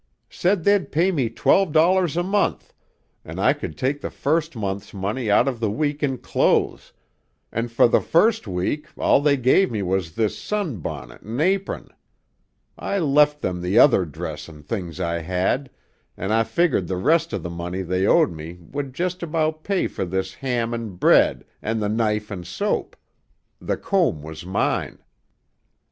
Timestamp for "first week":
8.01-8.87